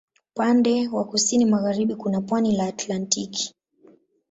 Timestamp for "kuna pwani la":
1.95-2.65